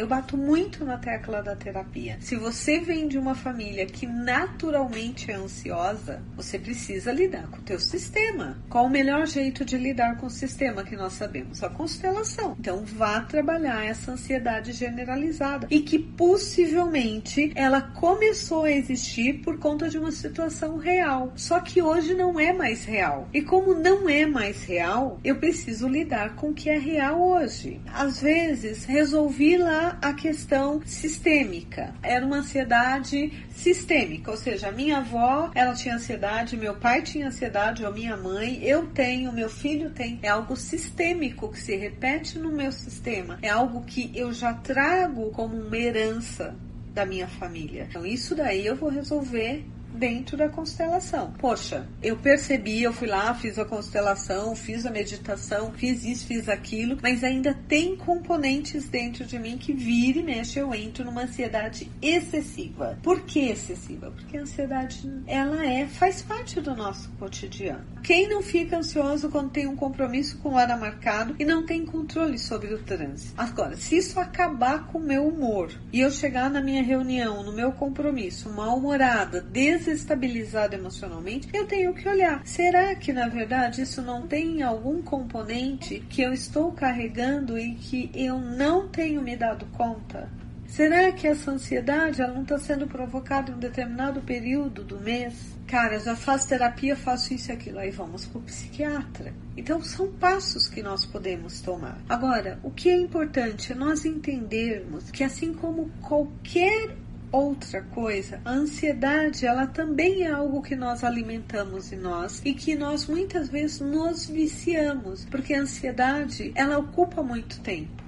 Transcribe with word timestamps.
eu 0.00 0.06
bato 0.06 0.36
muito 0.36 0.84
na 0.84 0.96
tecla 0.96 1.42
da 1.42 1.56
terapia. 1.56 2.18
Se 2.20 2.36
você 2.36 2.78
vem 2.78 3.08
de 3.08 3.18
uma 3.18 3.34
família 3.34 3.84
que 3.84 4.06
naturalmente 4.06 5.28
é 5.28 5.34
ansiosa, 5.34 6.22
você 6.36 6.56
precisa 6.56 7.10
lidar 7.10 7.48
com 7.50 7.56
o 7.56 7.62
teu 7.62 7.80
sistema. 7.80 8.56
Qual 8.68 8.86
o 8.86 8.88
melhor 8.88 9.26
jeito 9.26 9.64
de 9.64 9.76
lidar 9.76 10.16
com 10.18 10.26
o 10.26 10.30
sistema 10.30 10.84
que 10.84 10.94
nós 10.94 11.14
sabemos? 11.14 11.64
A 11.64 11.68
constelação. 11.68 12.54
Então 12.60 12.84
vá 12.84 13.22
trabalhar 13.22 13.84
essa 13.84 14.12
ansiedade 14.12 14.70
generalizada 14.70 15.66
e 15.68 15.80
que 15.80 15.98
possivelmente 15.98 17.50
ela 17.56 17.82
começou 17.82 18.62
a 18.62 18.70
existir 18.70 19.42
por 19.42 19.58
conta 19.58 19.88
de 19.88 19.98
uma 19.98 20.12
situação 20.12 20.76
real. 20.76 21.32
Só 21.34 21.58
que 21.58 21.82
hoje 21.82 22.14
não 22.14 22.38
é 22.38 22.52
mais 22.52 22.84
real. 22.84 23.28
E 23.34 23.42
como 23.42 23.74
não 23.74 24.08
é 24.08 24.24
mais 24.24 24.62
real, 24.62 25.18
eu 25.24 25.40
preciso 25.40 25.88
lidar 25.88 26.36
com 26.36 26.50
o 26.50 26.54
que 26.54 26.70
é 26.70 26.78
real 26.78 27.20
hoje. 27.20 27.80
Às 27.92 28.22
vezes 28.22 28.84
resolvi 28.84 29.56
lá 29.56 29.87
a 30.02 30.12
questão 30.12 30.80
sistêmica. 30.84 31.94
Era 32.02 32.24
uma 32.24 32.38
ansiedade 32.38 33.32
sistêmica, 33.50 34.30
ou 34.30 34.36
seja, 34.36 34.68
a 34.68 34.72
minha 34.72 34.98
avó, 34.98 35.50
ela 35.54 35.74
tinha 35.74 35.94
ansiedade, 35.94 36.56
meu 36.56 36.74
pai 36.74 37.02
tinha 37.02 37.28
ansiedade, 37.28 37.84
ou 37.84 37.92
minha 37.92 38.16
mãe, 38.16 38.62
eu 38.62 38.86
tenho, 38.88 39.32
meu 39.32 39.48
filho 39.48 39.90
tem. 39.90 40.18
É 40.22 40.28
algo 40.28 40.56
sistêmico 40.56 41.48
que 41.50 41.60
se 41.60 41.76
repete 41.76 42.38
no 42.38 42.50
meu 42.50 42.72
sistema. 42.72 43.38
É 43.42 43.48
algo 43.48 43.82
que 43.84 44.10
eu 44.14 44.32
já 44.32 44.54
trago 44.54 45.30
como 45.30 45.56
uma 45.56 45.76
herança 45.76 46.54
da 46.92 47.06
minha 47.06 47.28
família. 47.28 47.86
Então, 47.88 48.04
isso 48.04 48.34
daí 48.34 48.66
eu 48.66 48.76
vou 48.76 48.90
resolver 48.90 49.64
dentro 49.92 50.36
da 50.36 50.48
constelação. 50.48 51.32
Poxa, 51.38 51.86
eu 52.02 52.16
percebi, 52.16 52.82
eu 52.82 52.92
fui 52.92 53.08
lá, 53.08 53.34
fiz 53.34 53.58
a 53.58 53.64
constelação, 53.64 54.54
fiz 54.54 54.86
a 54.86 54.90
meditação, 54.90 55.72
fiz 55.72 56.04
isso, 56.04 56.26
fiz 56.26 56.48
aquilo, 56.48 56.98
mas 57.02 57.24
ainda 57.24 57.54
tem 57.66 57.96
componentes 57.96 58.88
dentro 58.88 59.24
de 59.24 59.38
mim 59.38 59.58
que 59.58 59.72
vira 59.72 60.18
e 60.18 60.22
mexe, 60.22 60.58
eu 60.58 60.74
entro 60.74 61.04
numa 61.04 61.22
ansiedade 61.22 61.90
excessiva. 62.00 62.98
Por 63.02 63.22
que 63.22 63.50
excessiva? 63.50 64.10
Porque 64.10 64.36
a 64.36 64.42
ansiedade, 64.42 65.10
ela 65.26 65.64
é, 65.64 65.86
faz 65.86 66.22
parte 66.22 66.60
do 66.60 66.74
nosso 66.74 67.10
cotidiano. 67.18 67.84
Quem 68.02 68.28
não 68.28 68.42
fica 68.42 68.78
ansioso 68.78 69.28
quando 69.28 69.50
tem 69.50 69.66
um 69.66 69.76
compromisso 69.76 70.38
com 70.38 70.54
hora 70.54 70.76
marcado 70.76 71.34
e 71.38 71.44
não 71.44 71.64
tem 71.64 71.84
controle 71.84 72.38
sobre 72.38 72.72
o 72.72 72.78
trânsito? 72.78 73.34
Agora, 73.36 73.76
se 73.76 73.96
isso 73.96 74.20
acabar 74.20 74.86
com 74.86 74.98
o 74.98 75.02
meu 75.02 75.26
humor 75.26 75.70
e 75.92 76.00
eu 76.00 76.10
chegar 76.10 76.50
na 76.50 76.60
minha 76.60 76.82
reunião, 76.82 77.42
no 77.42 77.52
meu 77.52 77.72
compromisso, 77.72 78.50
mal-humorada, 78.50 79.40
des 79.40 79.78
desestabilizado 79.78 80.74
emocionalmente, 80.74 81.48
eu 81.52 81.66
tenho 81.66 81.94
que 81.94 82.08
olhar. 82.08 82.42
Será 82.44 82.94
que 82.94 83.12
na 83.12 83.28
verdade 83.28 83.82
isso 83.82 84.02
não 84.02 84.26
tem 84.26 84.62
algum 84.62 85.02
componente 85.02 86.00
que 86.08 86.22
eu 86.22 86.32
estou 86.32 86.72
carregando 86.72 87.58
e 87.58 87.74
que 87.74 88.10
eu 88.14 88.38
não 88.38 88.88
tenho 88.88 89.22
me 89.22 89.36
dado 89.36 89.66
conta? 89.76 90.28
Será 90.68 91.10
que 91.10 91.26
essa 91.26 91.50
ansiedade 91.50 92.20
ela 92.20 92.34
não 92.34 92.42
está 92.42 92.58
sendo 92.58 92.86
provocada 92.86 93.50
em 93.50 93.54
um 93.54 93.58
determinado 93.58 94.20
período 94.20 94.84
do 94.84 95.00
mês? 95.00 95.56
Cara, 95.66 95.98
já 95.98 96.14
faço 96.14 96.48
terapia, 96.48 96.94
faço 96.94 97.34
isso 97.34 97.50
e 97.50 97.52
aquilo. 97.52 97.78
Aí 97.78 97.90
vamos 97.90 98.26
para 98.26 98.38
o 98.38 98.42
psiquiatra. 98.42 99.34
Então 99.56 99.82
são 99.82 100.12
passos 100.12 100.68
que 100.68 100.82
nós 100.82 101.04
podemos 101.04 101.60
tomar. 101.62 101.98
Agora, 102.08 102.60
o 102.62 102.70
que 102.70 102.90
é 102.90 102.96
importante 102.96 103.72
é 103.72 103.74
nós 103.74 104.04
entendermos 104.04 105.10
que 105.10 105.24
assim 105.24 105.52
como 105.52 105.90
qualquer 106.00 106.96
outra 107.32 107.82
coisa, 107.82 108.40
a 108.44 108.52
ansiedade, 108.52 109.46
ela 109.46 109.66
também 109.66 110.22
é 110.22 110.30
algo 110.30 110.62
que 110.62 110.76
nós 110.76 111.02
alimentamos 111.02 111.92
em 111.92 111.96
nós 111.96 112.40
e 112.44 112.54
que 112.54 112.74
nós 112.74 113.06
muitas 113.06 113.48
vezes 113.48 113.80
nos 113.80 114.26
viciamos, 114.26 115.24
porque 115.26 115.54
a 115.54 115.62
ansiedade, 115.62 116.52
ela 116.54 116.78
ocupa 116.78 117.22
muito 117.22 117.60
tempo. 117.60 118.07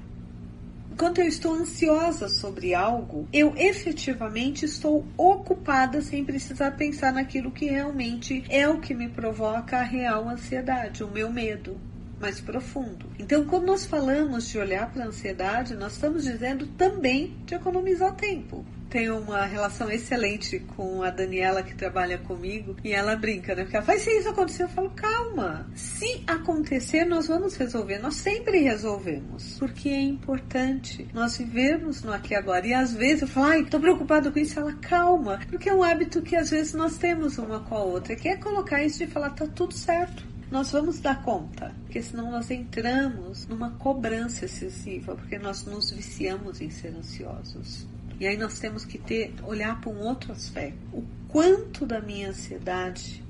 Enquanto 1.01 1.21
eu 1.21 1.29
estou 1.29 1.55
ansiosa 1.55 2.29
sobre 2.29 2.75
algo, 2.75 3.27
eu 3.33 3.55
efetivamente 3.57 4.67
estou 4.67 5.03
ocupada 5.17 6.03
sem 6.03 6.23
precisar 6.23 6.73
pensar 6.73 7.11
naquilo 7.11 7.51
que 7.51 7.65
realmente 7.65 8.45
é 8.51 8.69
o 8.69 8.81
que 8.81 8.93
me 8.93 9.09
provoca 9.09 9.79
a 9.79 9.83
real 9.83 10.29
ansiedade, 10.29 11.03
o 11.03 11.11
meu 11.11 11.33
medo 11.33 11.81
mais 12.21 12.39
profundo. 12.39 13.07
Então, 13.19 13.47
quando 13.47 13.65
nós 13.65 13.87
falamos 13.87 14.47
de 14.47 14.59
olhar 14.59 14.93
para 14.93 15.05
a 15.05 15.07
ansiedade, 15.07 15.75
nós 15.75 15.95
estamos 15.95 16.25
dizendo 16.25 16.67
também 16.67 17.35
de 17.47 17.55
economizar 17.55 18.15
tempo 18.15 18.63
tenho 18.91 19.19
uma 19.19 19.47
relação 19.47 19.91
excelente 19.91 20.59
com 20.59 21.03
a 21.03 21.11
Daniela 21.11 21.63
que 21.63 21.75
trabalha 21.75 22.19
comigo 22.19 22.77
e 22.83 22.93
ela 22.93 23.15
brinca, 23.15 23.55
né? 23.55 23.63
Porque 23.63 23.77
ela 23.77 23.87
faz 23.87 24.03
se 24.03 24.11
isso 24.11 24.29
acontecer, 24.29 24.65
eu 24.65 24.69
falo, 24.69 24.91
calma. 24.91 25.71
Se 25.75 26.23
acontecer, 26.27 27.05
nós 27.05 27.29
vamos 27.29 27.57
resolver. 27.57 27.99
Nós 27.99 28.17
sempre 28.17 28.59
resolvemos. 28.59 29.57
Porque 29.59 29.89
é 29.89 30.01
importante 30.01 31.09
nós 31.15 31.39
vivermos 31.39 32.03
no 32.03 32.13
aqui 32.13 32.35
e 32.35 32.37
agora. 32.37 32.67
E 32.67 32.75
às 32.75 32.93
vezes 32.93 33.23
eu 33.23 33.29
falo, 33.29 33.47
ai, 33.47 33.65
tô 33.65 33.79
preocupado 33.79 34.33
com 34.33 34.39
isso. 34.39 34.59
Ela, 34.59 34.75
calma. 34.75 35.41
Porque 35.49 35.69
é 35.69 35.75
um 35.75 35.85
hábito 35.85 36.21
que 36.21 36.35
às 36.35 36.51
vezes 36.51 36.75
nós 36.75 36.99
temos 36.99 37.39
uma 37.39 37.61
com 37.61 37.77
a 37.77 37.85
outra, 37.85 38.17
que 38.17 38.29
é 38.29 38.37
colocar 38.37 38.83
isso 38.83 39.03
e 39.05 39.07
falar, 39.07 39.31
tá 39.31 39.47
tudo 39.47 39.73
certo 39.75 40.29
nós 40.51 40.73
vamos 40.73 40.99
dar 40.99 41.23
conta, 41.23 41.73
porque 41.85 42.03
senão 42.03 42.29
nós 42.29 42.51
entramos 42.51 43.47
numa 43.47 43.71
cobrança 43.71 44.47
excessiva, 44.47 45.15
porque 45.15 45.39
nós 45.39 45.65
nos 45.65 45.93
viciamos 45.93 46.61
em 46.61 46.69
ser 46.69 46.89
ansiosos. 46.89 47.87
E 48.21 48.27
aí 48.27 48.37
nós 48.37 48.59
temos 48.59 48.85
que 48.85 48.99
ter 48.99 49.35
olhar 49.43 49.81
para 49.81 49.91
um 49.91 50.01
outro 50.01 50.31
aspecto. 50.31 50.79
O 50.93 51.03
quanto 51.27 51.87
da 51.87 52.03
minha 52.03 52.29
ansiedade 52.29 53.25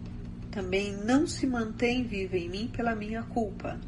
também 0.51 0.93
não 0.93 1.29
se 1.29 1.47
mantém 1.47 2.03
viva 2.03 2.37
em 2.37 2.49
mim 2.49 2.71
pela 2.75 2.97
minha 2.97 3.23
culpa. 3.23 3.79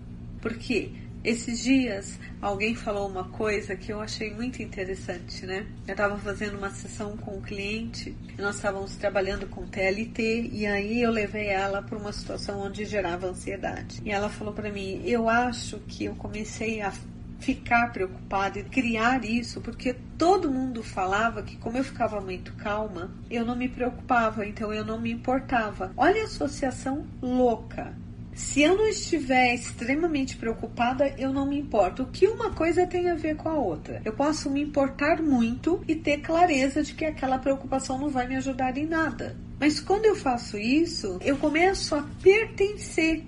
Porque 0.41 0.93
esses 1.25 1.61
dias 1.63 2.19
alguém 2.41 2.75
falou 2.75 3.09
uma 3.09 3.25
coisa 3.25 3.77
que 3.77 3.93
eu 3.93 4.01
achei 4.01 4.33
muito 4.33 4.63
interessante, 4.63 5.47
né? 5.47 5.67
Eu 5.87 5.93
estava 5.93 6.17
fazendo 6.19 6.57
uma 6.57 6.71
sessão 6.71 7.17
com 7.17 7.37
um 7.37 7.41
cliente, 7.41 8.17
nós 8.39 8.57
estávamos 8.57 8.97
trabalhando 8.97 9.47
com 9.47 9.67
TLT 9.67 10.51
e 10.53 10.67
aí 10.67 11.03
eu 11.03 11.11
levei 11.11 11.49
ela 11.49 11.83
para 11.83 11.99
uma 11.99 12.13
situação 12.13 12.61
onde 12.61 12.85
gerava 12.85 13.29
ansiedade. 13.29 14.01
E 14.05 14.11
ela 14.11 14.29
falou 14.29 14.53
para 14.53 14.71
mim: 14.71 15.03
"Eu 15.05 15.29
acho 15.29 15.79
que 15.81 16.05
eu 16.05 16.15
comecei 16.17 16.81
a 16.81 16.93
ficar 17.39 17.93
preocupada 17.93 18.59
e 18.61 18.65
criar 18.65 19.25
isso, 19.25 19.61
porque 19.61 19.97
todo 20.23 20.53
mundo 20.53 20.85
falava 20.85 21.43
que, 21.43 21.57
como 21.57 21.77
eu 21.77 21.83
ficava 21.83 22.21
muito 22.21 22.53
calma, 22.53 23.11
eu 23.29 23.45
não 23.45 23.57
me 23.57 23.69
preocupava, 23.69 24.47
então 24.47 24.73
eu 24.73 24.85
não 24.85 25.01
me 25.01 25.11
importava. 25.11 25.93
Olha 25.97 26.23
a 26.23 26.27
associação 26.27 27.05
louca. 27.21 27.93
Se 28.33 28.63
eu 28.63 28.77
não 28.77 28.87
estiver 28.87 29.53
extremamente 29.53 30.37
preocupada, 30.37 31.13
eu 31.19 31.33
não 31.33 31.45
me 31.45 31.59
importo. 31.59 32.05
O 32.05 32.07
que 32.07 32.29
uma 32.29 32.53
coisa 32.53 32.87
tem 32.87 33.11
a 33.11 33.17
ver 33.17 33.35
com 33.35 33.49
a 33.49 33.55
outra? 33.55 34.01
Eu 34.05 34.13
posso 34.13 34.49
me 34.49 34.63
importar 34.63 35.21
muito 35.21 35.83
e 35.89 35.97
ter 35.97 36.19
clareza 36.19 36.85
de 36.85 36.95
que 36.95 37.05
aquela 37.05 37.41
preocupação 37.41 37.99
não 37.99 38.09
vai 38.09 38.29
me 38.29 38.37
ajudar 38.37 38.79
em 38.79 38.87
nada. 38.87 39.37
Mas 39.59 39.81
quando 39.81 40.07
eu 40.07 40.15
faço 40.15 40.57
isso, 40.57 41.19
eu 41.21 41.37
começo 41.37 41.97
a 41.97 42.07
pertencer 42.23 43.25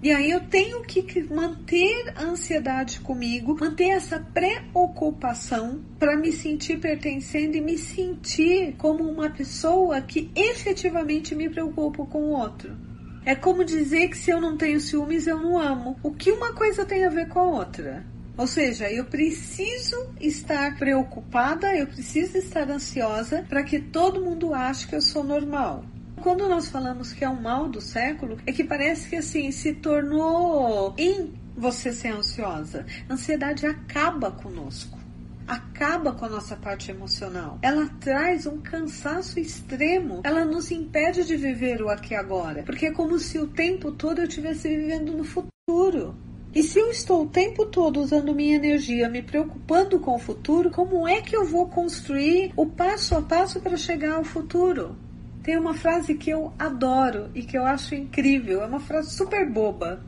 e 0.00 0.12
aí 0.12 0.30
eu 0.30 0.40
tenho 0.40 0.82
que 0.82 1.22
manter 1.24 2.12
a 2.14 2.22
ansiedade 2.22 3.00
comigo, 3.00 3.56
manter 3.58 3.88
essa 3.88 4.20
preocupação 4.20 5.80
para 5.98 6.16
me 6.16 6.30
sentir 6.30 6.78
pertencendo 6.78 7.56
e 7.56 7.60
me 7.60 7.76
sentir 7.76 8.76
como 8.78 9.02
uma 9.02 9.28
pessoa 9.28 10.00
que 10.00 10.30
efetivamente 10.36 11.34
me 11.34 11.48
preocupa 11.48 12.06
com 12.06 12.22
o 12.22 12.30
outro. 12.30 12.76
É 13.24 13.34
como 13.34 13.64
dizer 13.64 14.08
que 14.08 14.16
se 14.16 14.30
eu 14.30 14.40
não 14.40 14.56
tenho 14.56 14.80
ciúmes, 14.80 15.26
eu 15.26 15.38
não 15.38 15.58
amo. 15.58 15.98
O 16.02 16.12
que 16.12 16.30
uma 16.30 16.52
coisa 16.52 16.86
tem 16.86 17.04
a 17.04 17.10
ver 17.10 17.28
com 17.28 17.40
a 17.40 17.58
outra? 17.58 18.06
Ou 18.36 18.46
seja, 18.46 18.88
eu 18.88 19.04
preciso 19.04 19.96
estar 20.20 20.78
preocupada, 20.78 21.74
eu 21.74 21.88
preciso 21.88 22.38
estar 22.38 22.70
ansiosa 22.70 23.44
para 23.48 23.64
que 23.64 23.80
todo 23.80 24.24
mundo 24.24 24.54
ache 24.54 24.86
que 24.86 24.94
eu 24.94 25.02
sou 25.02 25.24
normal. 25.24 25.84
Quando 26.18 26.48
nós 26.48 26.68
falamos 26.68 27.12
que 27.12 27.24
é 27.24 27.28
um 27.28 27.40
mal 27.40 27.68
do 27.68 27.80
século, 27.80 28.38
é 28.46 28.52
que 28.52 28.64
parece 28.64 29.08
que 29.08 29.16
assim 29.16 29.50
se 29.50 29.74
tornou 29.74 30.94
em 30.98 31.32
você 31.56 31.92
ser 31.92 32.08
ansiosa. 32.08 32.86
A 33.08 33.14
ansiedade 33.14 33.66
acaba 33.66 34.30
conosco 34.30 34.98
acaba 35.48 36.12
com 36.12 36.26
a 36.26 36.28
nossa 36.28 36.54
parte 36.54 36.90
emocional. 36.90 37.58
Ela 37.62 37.88
traz 37.98 38.46
um 38.46 38.58
cansaço 38.58 39.40
extremo. 39.40 40.20
Ela 40.22 40.44
nos 40.44 40.70
impede 40.70 41.24
de 41.24 41.36
viver 41.36 41.80
o 41.80 41.88
aqui 41.88 42.12
e 42.12 42.16
agora. 42.16 42.62
Porque 42.62 42.86
é 42.86 42.92
como 42.92 43.18
se 43.18 43.38
o 43.38 43.46
tempo 43.46 43.90
todo 43.90 44.18
eu 44.18 44.26
estivesse 44.26 44.68
vivendo 44.68 45.16
no 45.16 45.24
futuro. 45.24 46.14
E 46.54 46.62
se 46.62 46.78
eu 46.78 46.90
estou 46.90 47.24
o 47.24 47.28
tempo 47.28 47.66
todo 47.66 48.00
usando 48.00 48.34
minha 48.34 48.56
energia, 48.56 49.08
me 49.08 49.22
preocupando 49.22 49.98
com 49.98 50.14
o 50.14 50.18
futuro, 50.18 50.70
como 50.70 51.06
é 51.08 51.20
que 51.20 51.36
eu 51.36 51.44
vou 51.44 51.68
construir 51.68 52.52
o 52.56 52.66
passo 52.66 53.14
a 53.14 53.22
passo 53.22 53.60
para 53.60 53.76
chegar 53.76 54.14
ao 54.14 54.24
futuro? 54.24 54.96
Tem 55.42 55.56
uma 55.56 55.74
frase 55.74 56.14
que 56.14 56.30
eu 56.30 56.52
adoro 56.58 57.30
e 57.34 57.42
que 57.42 57.56
eu 57.56 57.64
acho 57.64 57.94
incrível. 57.94 58.62
É 58.62 58.66
uma 58.66 58.80
frase 58.80 59.10
super 59.10 59.48
boba, 59.48 60.00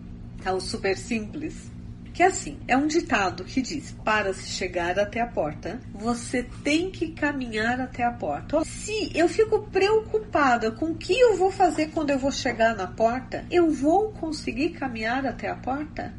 tá? 0.42 0.52
Ou 0.52 0.60
super 0.60 0.96
simples. 0.96 1.70
Que 2.12 2.24
é 2.24 2.26
assim, 2.26 2.58
é 2.66 2.76
um 2.76 2.86
ditado 2.86 3.44
que 3.44 3.62
diz: 3.62 3.94
para 4.04 4.34
se 4.34 4.48
chegar 4.48 4.98
até 4.98 5.20
a 5.20 5.26
porta, 5.26 5.80
você 5.94 6.42
tem 6.64 6.90
que 6.90 7.12
caminhar 7.12 7.80
até 7.80 8.04
a 8.04 8.10
porta. 8.10 8.64
Se 8.64 9.10
eu 9.14 9.28
fico 9.28 9.62
preocupada 9.70 10.70
com 10.70 10.86
o 10.86 10.94
que 10.94 11.18
eu 11.18 11.36
vou 11.36 11.50
fazer 11.50 11.86
quando 11.92 12.10
eu 12.10 12.18
vou 12.18 12.32
chegar 12.32 12.74
na 12.74 12.86
porta, 12.86 13.44
eu 13.50 13.70
vou 13.70 14.10
conseguir 14.10 14.70
caminhar 14.70 15.24
até 15.24 15.48
a 15.48 15.54
porta? 15.54 16.12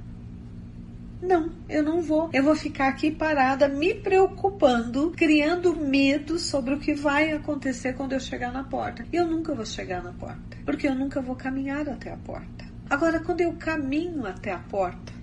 Não, 1.21 1.51
eu 1.69 1.83
não 1.83 2.01
vou. 2.01 2.29
Eu 2.33 2.43
vou 2.43 2.55
ficar 2.55 2.87
aqui 2.87 3.11
parada, 3.11 3.67
me 3.67 3.93
preocupando, 3.93 5.11
criando 5.11 5.75
medo 5.75 6.39
sobre 6.39 6.73
o 6.73 6.79
que 6.79 6.95
vai 6.95 7.31
acontecer 7.31 7.93
quando 7.93 8.13
eu 8.13 8.19
chegar 8.19 8.51
na 8.51 8.63
porta. 8.63 9.05
Eu 9.13 9.27
nunca 9.27 9.53
vou 9.53 9.65
chegar 9.65 10.03
na 10.03 10.13
porta, 10.13 10.57
porque 10.65 10.87
eu 10.87 10.95
nunca 10.95 11.21
vou 11.21 11.35
caminhar 11.35 11.87
até 11.87 12.11
a 12.11 12.17
porta. 12.17 12.65
Agora, 12.89 13.19
quando 13.19 13.41
eu 13.41 13.53
caminho 13.53 14.25
até 14.25 14.51
a 14.51 14.59
porta, 14.59 15.13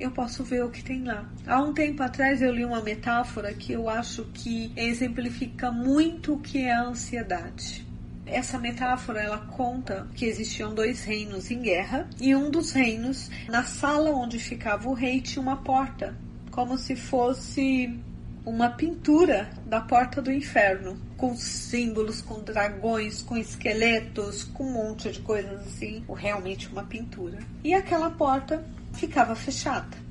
eu 0.00 0.10
posso 0.10 0.42
ver 0.42 0.64
o 0.64 0.70
que 0.70 0.82
tem 0.82 1.04
lá. 1.04 1.30
Há 1.46 1.62
um 1.62 1.72
tempo 1.72 2.02
atrás 2.02 2.42
eu 2.42 2.52
li 2.52 2.64
uma 2.64 2.80
metáfora 2.80 3.52
que 3.52 3.72
eu 3.72 3.88
acho 3.88 4.24
que 4.32 4.72
exemplifica 4.74 5.70
muito 5.70 6.34
o 6.34 6.40
que 6.40 6.64
é 6.64 6.72
a 6.72 6.82
ansiedade. 6.82 7.86
Essa 8.26 8.58
metáfora 8.58 9.20
ela 9.20 9.38
conta 9.38 10.08
que 10.14 10.24
existiam 10.24 10.74
dois 10.74 11.04
reinos 11.04 11.50
em 11.50 11.60
guerra 11.60 12.08
e 12.20 12.34
um 12.34 12.50
dos 12.50 12.72
reinos, 12.72 13.30
na 13.48 13.64
sala 13.64 14.10
onde 14.10 14.38
ficava 14.38 14.88
o 14.88 14.94
rei, 14.94 15.20
tinha 15.20 15.42
uma 15.42 15.56
porta, 15.56 16.16
como 16.50 16.78
se 16.78 16.94
fosse 16.94 17.98
uma 18.44 18.70
pintura 18.70 19.50
da 19.66 19.80
porta 19.80 20.20
do 20.20 20.32
inferno, 20.32 20.98
com 21.16 21.36
símbolos, 21.36 22.20
com 22.20 22.40
dragões, 22.40 23.22
com 23.22 23.36
esqueletos, 23.36 24.44
com 24.44 24.64
um 24.64 24.72
monte 24.72 25.12
de 25.12 25.20
coisas 25.20 25.60
assim, 25.66 26.04
realmente 26.14 26.68
uma 26.68 26.82
pintura. 26.82 27.38
E 27.62 27.72
aquela 27.72 28.10
porta 28.10 28.64
ficava 28.92 29.34
fechada. 29.34 30.01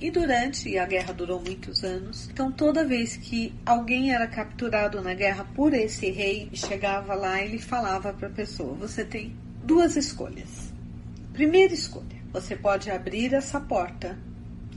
E 0.00 0.10
durante, 0.10 0.66
e 0.66 0.78
a 0.78 0.86
guerra 0.86 1.12
durou 1.12 1.42
muitos 1.44 1.84
anos, 1.84 2.26
então 2.30 2.50
toda 2.50 2.86
vez 2.86 3.18
que 3.18 3.52
alguém 3.66 4.14
era 4.14 4.26
capturado 4.26 5.02
na 5.02 5.12
guerra 5.12 5.44
por 5.54 5.74
esse 5.74 6.10
rei 6.10 6.48
e 6.50 6.56
chegava 6.56 7.14
lá, 7.14 7.42
ele 7.42 7.58
falava 7.58 8.10
para 8.10 8.28
a 8.28 8.32
pessoa: 8.32 8.72
você 8.72 9.04
tem 9.04 9.36
duas 9.62 9.96
escolhas. 9.96 10.72
Primeira 11.34 11.74
escolha, 11.74 12.16
você 12.32 12.56
pode 12.56 12.90
abrir 12.90 13.34
essa 13.34 13.60
porta 13.60 14.18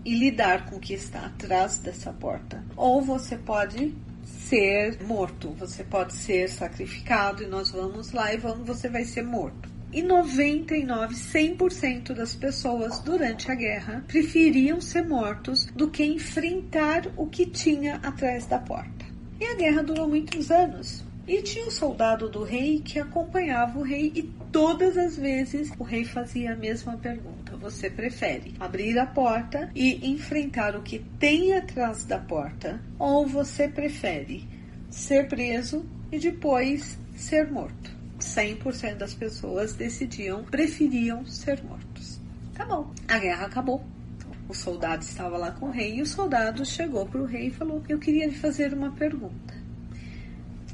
e 0.04 0.14
lidar 0.14 0.66
com 0.66 0.76
o 0.76 0.80
que 0.80 0.94
está 0.94 1.28
atrás 1.28 1.78
dessa 1.80 2.12
porta, 2.12 2.62
ou 2.76 3.02
você 3.02 3.38
pode 3.38 3.96
ser 4.26 5.02
morto, 5.04 5.52
você 5.52 5.86
pode 5.86 6.14
ser 6.14 6.50
sacrificado 6.50 7.44
e 7.44 7.48
nós 7.48 7.72
vamos 7.72 8.12
lá 8.12 8.34
e 8.34 8.38
vamos, 8.38 8.68
você 8.68 8.90
vai 8.90 9.06
ser 9.06 9.24
morto 9.24 9.73
e 9.94 10.02
99, 10.02 11.14
100% 11.14 12.14
das 12.14 12.36
pessoas 12.36 13.00
durante 13.00 13.52
a 13.52 13.56
guerra 13.56 14.04
preferiam 14.08 14.82
ser 14.82 15.08
mortos 15.08 15.68
do 15.76 15.90
que 15.90 16.04
enfrentar 16.04 17.04
o 17.16 17.28
que 17.28 17.46
tinha 17.46 17.96
atrás 17.98 18.46
da 18.48 18.58
porta. 18.58 19.06
E 19.40 19.46
a 19.46 19.56
guerra 19.56 19.84
durou 19.84 20.08
muitos 20.08 20.50
anos. 20.50 21.04
E 21.28 21.42
tinha 21.42 21.66
um 21.66 21.72
soldado 21.72 22.28
do 22.28 22.44
rei 22.44 22.82
que 22.84 23.00
acompanhava 23.00 23.80
o 23.80 23.84
rei 23.84 24.12
e 24.14 24.24
todas 24.52 24.98
as 24.98 25.16
vezes 25.16 25.72
o 25.80 25.84
rei 25.84 26.04
fazia 26.04 26.52
a 26.52 26.56
mesma 26.56 26.98
pergunta: 26.98 27.56
Você 27.56 27.90
prefere 27.90 28.54
abrir 28.60 29.00
a 29.00 29.06
porta 29.06 29.70
e 29.74 30.12
enfrentar 30.12 30.76
o 30.76 30.82
que 30.82 31.00
tem 31.20 31.54
atrás 31.54 32.04
da 32.04 32.20
porta? 32.20 32.82
Ou 33.00 33.26
você 33.26 33.70
prefere 33.70 34.46
ser 34.90 35.30
preso 35.30 35.86
e 36.12 36.20
depois 36.20 36.98
ser 37.16 37.50
morto? 37.50 37.93
100% 38.24 38.96
das 38.96 39.14
pessoas 39.14 39.74
decidiam, 39.74 40.44
preferiam 40.44 41.26
ser 41.26 41.62
mortos. 41.64 42.20
Tá 42.54 42.66
bom, 42.66 42.92
a 43.08 43.18
guerra 43.18 43.46
acabou. 43.46 43.86
O 44.48 44.54
soldado 44.54 45.04
estava 45.04 45.38
lá 45.38 45.52
com 45.52 45.68
o 45.68 45.72
rei 45.72 45.96
e 45.96 46.02
o 46.02 46.06
soldado 46.06 46.66
chegou 46.66 47.06
para 47.06 47.22
o 47.22 47.26
rei 47.26 47.48
e 47.48 47.52
falou: 47.52 47.82
Eu 47.88 47.98
queria 47.98 48.26
lhe 48.26 48.36
fazer 48.36 48.74
uma 48.74 48.92
pergunta. 48.92 49.54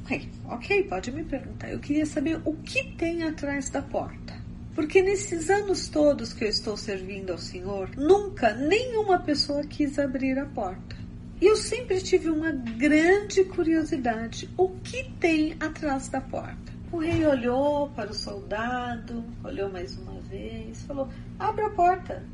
Rei, 0.06 0.28
ok, 0.46 0.84
pode 0.84 1.12
me 1.12 1.24
perguntar. 1.24 1.70
Eu 1.70 1.80
queria 1.80 2.06
saber 2.06 2.42
o 2.44 2.54
que 2.56 2.84
tem 2.96 3.24
atrás 3.24 3.70
da 3.70 3.82
porta. 3.82 4.34
Porque 4.74 5.02
nesses 5.02 5.50
anos 5.50 5.88
todos 5.88 6.34
que 6.34 6.46
eu 6.46 6.50
estou 6.50 6.76
servindo 6.78 7.32
ao 7.32 7.38
Senhor, 7.38 7.92
nunca 7.96 8.54
nenhuma 8.54 9.20
pessoa 9.20 9.64
quis 9.64 10.00
abrir 10.00 10.40
a 10.40 10.46
porta. 10.46 10.96
E 11.42 11.46
eu 11.46 11.56
sempre 11.56 12.02
tive 12.02 12.30
uma 12.30 12.52
grande 12.52 13.44
curiosidade: 13.46 14.50
o 14.58 14.70
que 14.80 15.12
tem 15.20 15.56
atrás 15.60 16.10
da 16.10 16.20
porta? 16.20 16.79
O 16.92 16.98
rei 16.98 17.24
olhou 17.24 17.90
para 17.92 18.10
o 18.10 18.16
soldado, 18.16 19.24
olhou 19.44 19.72
mais 19.72 19.96
uma 19.96 20.20
vez, 20.22 20.82
falou: 20.84 21.08
Abra 21.38 21.68
a 21.68 21.70
porta. 21.70 22.26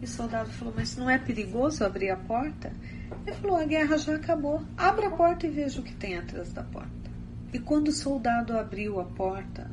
E 0.00 0.04
o 0.04 0.08
soldado 0.08 0.50
falou: 0.50 0.72
Mas 0.76 0.96
não 0.96 1.10
é 1.10 1.18
perigoso 1.18 1.84
abrir 1.84 2.10
a 2.10 2.16
porta? 2.16 2.72
Ele 3.26 3.36
falou: 3.36 3.56
A 3.56 3.64
guerra 3.64 3.98
já 3.98 4.14
acabou. 4.14 4.62
Abra 4.76 5.08
a 5.08 5.10
porta 5.10 5.48
e 5.48 5.50
veja 5.50 5.80
o 5.80 5.84
que 5.84 5.94
tem 5.96 6.16
atrás 6.16 6.52
da 6.52 6.62
porta. 6.62 7.10
E 7.52 7.58
quando 7.58 7.88
o 7.88 7.92
soldado 7.92 8.56
abriu 8.56 9.00
a 9.00 9.04
porta, 9.04 9.68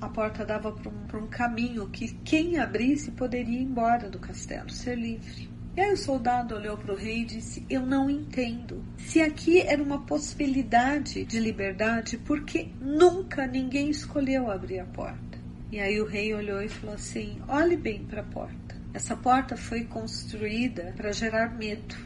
a 0.00 0.08
porta 0.08 0.46
dava 0.46 0.72
para 0.72 0.90
um, 0.90 1.24
um, 1.24 1.28
caminho 1.28 1.88
que 1.90 2.08
quem 2.24 2.58
abrisse 2.58 3.10
poderia 3.10 3.60
ir 3.60 3.64
embora 3.64 4.08
do 4.08 4.18
castelo, 4.18 4.70
ser 4.70 4.96
livre. 4.96 5.51
E 5.74 5.80
aí 5.80 5.90
o 5.90 5.96
soldado 5.96 6.54
olhou 6.54 6.76
para 6.76 6.92
o 6.92 6.96
rei 6.96 7.22
e 7.22 7.24
disse: 7.24 7.64
Eu 7.68 7.86
não 7.86 8.10
entendo. 8.10 8.84
Se 8.98 9.22
aqui 9.22 9.60
era 9.60 9.82
uma 9.82 10.02
possibilidade 10.02 11.24
de 11.24 11.40
liberdade, 11.40 12.18
por 12.18 12.44
que 12.44 12.70
nunca 12.78 13.46
ninguém 13.46 13.88
escolheu 13.88 14.50
abrir 14.50 14.80
a 14.80 14.84
porta? 14.84 15.38
E 15.70 15.80
aí 15.80 15.98
o 15.98 16.04
rei 16.04 16.34
olhou 16.34 16.62
e 16.62 16.68
falou 16.68 16.94
assim: 16.94 17.40
Olhe 17.48 17.76
bem 17.76 18.04
para 18.04 18.20
a 18.20 18.24
porta. 18.24 18.76
Essa 18.92 19.16
porta 19.16 19.56
foi 19.56 19.84
construída 19.84 20.92
para 20.94 21.10
gerar 21.10 21.56
medo. 21.56 21.96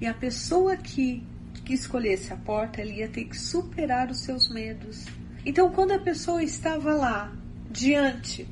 E 0.00 0.06
a 0.06 0.14
pessoa 0.14 0.76
que, 0.76 1.26
que 1.64 1.74
escolhesse 1.74 2.32
a 2.32 2.36
porta, 2.36 2.80
ela 2.80 2.92
ia 2.92 3.08
ter 3.08 3.24
que 3.24 3.36
superar 3.36 4.08
os 4.12 4.20
seus 4.20 4.48
medos. 4.48 5.06
Então, 5.44 5.72
quando 5.72 5.90
a 5.90 5.98
pessoa 5.98 6.40
estava 6.40 6.94
lá, 6.94 7.32
diante 7.68 8.46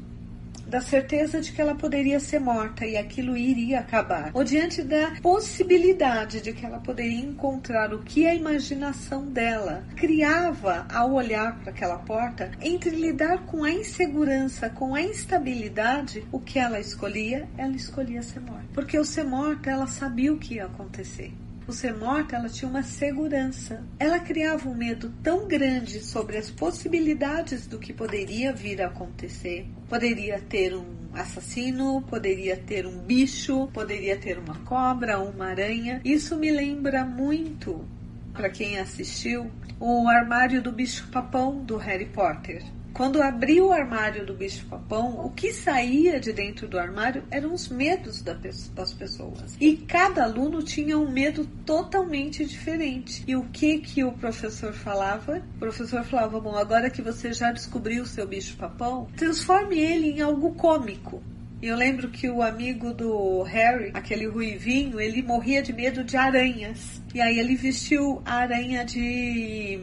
da 0.66 0.80
certeza 0.80 1.40
de 1.40 1.52
que 1.52 1.60
ela 1.60 1.74
poderia 1.74 2.18
ser 2.20 2.40
morta 2.40 2.84
e 2.84 2.96
aquilo 2.96 3.36
iria 3.36 3.80
acabar, 3.80 4.30
ou 4.34 4.44
diante 4.44 4.82
da 4.82 5.12
possibilidade 5.22 6.40
de 6.40 6.52
que 6.52 6.66
ela 6.66 6.78
poderia 6.78 7.20
encontrar 7.20 7.94
o 7.94 8.02
que 8.02 8.26
a 8.26 8.34
imaginação 8.34 9.26
dela 9.26 9.84
criava 9.96 10.86
ao 10.92 11.12
olhar 11.12 11.58
para 11.60 11.70
aquela 11.70 11.98
porta, 11.98 12.50
entre 12.60 12.90
lidar 12.90 13.46
com 13.46 13.64
a 13.64 13.70
insegurança, 13.70 14.68
com 14.70 14.94
a 14.94 15.02
instabilidade, 15.02 16.24
o 16.32 16.40
que 16.40 16.58
ela 16.58 16.80
escolhia, 16.80 17.48
ela 17.56 17.74
escolhia 17.74 18.22
ser 18.22 18.40
morta. 18.40 18.66
Porque 18.74 18.98
o 18.98 19.04
ser 19.04 19.24
morta, 19.24 19.70
ela 19.70 19.86
sabia 19.86 20.32
o 20.32 20.38
que 20.38 20.54
ia 20.54 20.66
acontecer 20.66 21.32
por 21.66 21.74
ser 21.74 21.96
morta, 21.96 22.36
ela 22.36 22.48
tinha 22.48 22.70
uma 22.70 22.84
segurança. 22.84 23.82
Ela 23.98 24.20
criava 24.20 24.68
um 24.68 24.74
medo 24.74 25.12
tão 25.20 25.48
grande 25.48 25.98
sobre 25.98 26.36
as 26.36 26.48
possibilidades 26.48 27.66
do 27.66 27.76
que 27.76 27.92
poderia 27.92 28.52
vir 28.52 28.80
a 28.80 28.86
acontecer. 28.86 29.66
Poderia 29.88 30.40
ter 30.40 30.76
um 30.76 30.86
assassino, 31.12 32.00
poderia 32.02 32.56
ter 32.56 32.86
um 32.86 32.98
bicho, 32.98 33.66
poderia 33.74 34.16
ter 34.16 34.38
uma 34.38 34.54
cobra, 34.60 35.18
uma 35.18 35.46
aranha. 35.46 36.00
Isso 36.04 36.36
me 36.36 36.52
lembra 36.52 37.04
muito, 37.04 37.84
para 38.32 38.48
quem 38.48 38.78
assistiu, 38.78 39.50
o 39.80 40.08
armário 40.08 40.62
do 40.62 40.70
bicho-papão 40.70 41.64
do 41.64 41.76
Harry 41.76 42.06
Potter. 42.06 42.62
Quando 42.96 43.20
abriu 43.20 43.66
o 43.66 43.72
armário 43.72 44.24
do 44.24 44.32
bicho-papão, 44.32 45.20
o 45.22 45.28
que 45.28 45.52
saía 45.52 46.18
de 46.18 46.32
dentro 46.32 46.66
do 46.66 46.78
armário 46.78 47.22
eram 47.30 47.52
os 47.52 47.68
medos 47.68 48.22
das 48.22 48.94
pessoas. 48.94 49.54
E 49.60 49.76
cada 49.76 50.24
aluno 50.24 50.62
tinha 50.62 50.96
um 50.96 51.12
medo 51.12 51.44
totalmente 51.66 52.42
diferente. 52.46 53.22
E 53.26 53.36
o 53.36 53.44
que 53.50 53.80
que 53.80 54.02
o 54.02 54.12
professor 54.12 54.72
falava? 54.72 55.42
O 55.56 55.58
professor 55.58 56.04
falava: 56.04 56.40
Bom, 56.40 56.56
agora 56.56 56.88
que 56.88 57.02
você 57.02 57.34
já 57.34 57.52
descobriu 57.52 58.02
o 58.02 58.06
seu 58.06 58.26
bicho-papão, 58.26 59.08
transforme 59.14 59.78
ele 59.78 60.12
em 60.12 60.22
algo 60.22 60.54
cômico. 60.54 61.22
E 61.60 61.66
eu 61.66 61.76
lembro 61.76 62.08
que 62.08 62.30
o 62.30 62.40
amigo 62.40 62.94
do 62.94 63.42
Harry, 63.42 63.90
aquele 63.92 64.26
ruivinho, 64.26 64.98
ele 64.98 65.22
morria 65.22 65.62
de 65.62 65.70
medo 65.70 66.02
de 66.02 66.16
aranhas. 66.16 67.02
E 67.14 67.20
aí 67.20 67.38
ele 67.38 67.56
vestiu 67.56 68.22
a 68.24 68.36
aranha 68.36 68.86
de 68.86 69.80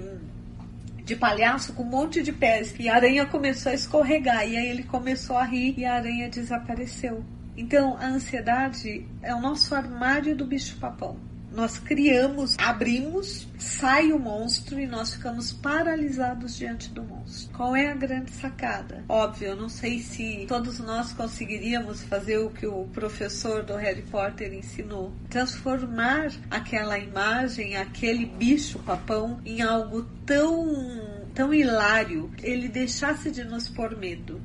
de 1.04 1.16
palhaço 1.16 1.74
com 1.74 1.84
um 1.84 1.90
monte 1.90 2.24
de 2.24 2.32
pés. 2.32 2.74
E 2.80 2.88
a 2.88 2.96
aranha 2.96 3.26
começou 3.26 3.72
a 3.72 3.76
escorregar. 3.76 4.48
E 4.48 4.58
aí 4.58 4.68
ele 4.68 4.84
começou 4.84 5.38
a 5.38 5.44
rir 5.44 5.74
e 5.78 5.86
a 5.86 5.96
aranha 5.96 6.30
desapareceu. 6.30 7.24
Então 7.56 7.98
a 7.98 8.08
ansiedade 8.08 9.06
é 9.22 9.34
o 9.36 9.42
nosso 9.42 9.76
armário 9.76 10.36
do 10.36 10.46
bicho-papão 10.46 11.33
nós 11.54 11.78
criamos, 11.78 12.56
abrimos, 12.58 13.48
sai 13.60 14.12
o 14.12 14.20
monstro 14.20 14.80
e 14.80 14.88
nós 14.88 15.14
ficamos 15.14 15.54
paralisados 15.54 16.58
diante 16.58 16.90
do 16.90 17.04
monstro. 17.04 17.56
Qual 17.56 17.76
é 17.76 17.92
a 17.92 17.96
grande 17.96 18.32
sacada? 18.32 19.04
Óbvio, 19.08 19.50
eu 19.50 19.56
não 19.56 19.70
sei 19.70 20.00
se 20.00 20.46
todos 20.48 20.80
nós 20.80 21.14
conseguiríamos 21.14 22.02
fazer 22.04 22.40
o 22.40 22.50
que 22.50 22.66
o 22.66 22.86
professor 22.86 23.64
do 23.64 23.76
Harry 23.76 24.02
Potter 24.02 24.54
ensinou, 24.54 25.14
transformar 25.30 26.32
aquela 26.50 26.98
imagem, 26.98 27.78
aquele 27.78 28.26
bicho 28.26 28.80
papão 28.80 29.40
em 29.46 29.62
algo 29.62 30.04
tão 30.26 31.24
tão 31.34 31.52
hilário 31.52 32.32
ele 32.44 32.68
deixasse 32.68 33.32
de 33.32 33.44
nos 33.44 33.68
pôr 33.68 33.98
medo. 33.98 34.40